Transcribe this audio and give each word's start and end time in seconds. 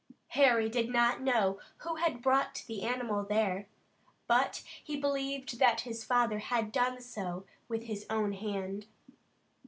Harry 0.29 0.67
did 0.67 0.89
not 0.89 1.21
know 1.21 1.59
who 1.77 1.97
had 1.97 2.23
brought 2.23 2.63
the 2.65 2.81
animal 2.81 3.23
there, 3.23 3.67
but 4.25 4.63
he 4.83 4.95
believed 4.97 5.59
that 5.59 5.81
his 5.81 6.03
father 6.03 6.39
had 6.39 6.71
done 6.71 6.99
so 6.99 7.45
with 7.67 7.83
his 7.83 8.07
own 8.09 8.31
hand. 8.33 8.87